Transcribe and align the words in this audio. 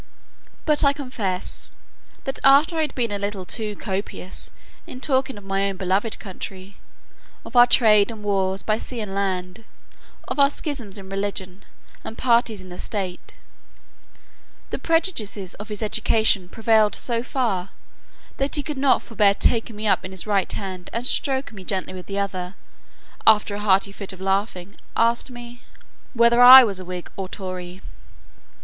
But 0.65 0.83
I 0.83 0.93
confess, 0.93 1.71
that, 2.23 2.39
after 2.43 2.75
I 2.75 2.81
had 2.81 2.95
been 2.95 3.11
a 3.11 3.19
little 3.19 3.45
too 3.45 3.75
copious 3.75 4.49
in 4.87 4.99
talking 4.99 5.37
of 5.37 5.43
my 5.43 5.69
own 5.69 5.77
beloved 5.77 6.17
country, 6.17 6.77
of 7.45 7.55
our 7.55 7.67
trade 7.67 8.09
and 8.09 8.23
wars 8.23 8.63
by 8.63 8.79
sea 8.79 8.99
and 8.99 9.13
land, 9.13 9.63
of 10.27 10.39
our 10.39 10.49
schisms 10.49 10.97
in 10.97 11.07
religion, 11.07 11.63
and 12.03 12.17
parties 12.17 12.63
in 12.63 12.69
the 12.69 12.79
state; 12.79 13.35
the 14.71 14.79
prejudices 14.79 15.53
of 15.59 15.69
his 15.69 15.83
education 15.83 16.49
prevailed 16.49 16.95
so 16.95 17.21
far, 17.21 17.69
that 18.37 18.55
he 18.55 18.63
could 18.63 18.79
not 18.79 19.03
forbear 19.03 19.35
taking 19.35 19.75
me 19.75 19.85
up 19.87 20.03
in 20.03 20.09
his 20.09 20.25
right 20.25 20.51
hand, 20.51 20.89
and 20.93 21.05
stroking 21.05 21.53
me 21.55 21.63
gently 21.63 21.93
with 21.93 22.07
the 22.07 22.17
other, 22.17 22.55
after 23.27 23.53
a 23.53 23.59
hearty 23.59 23.91
fit 23.91 24.11
of 24.13 24.19
laughing, 24.19 24.75
asked 24.97 25.29
me, 25.29 25.61
"whether 26.15 26.41
I 26.41 26.63
was 26.63 26.79
a 26.79 26.85
whig 26.85 27.11
or 27.17 27.29
tory?" 27.29 27.83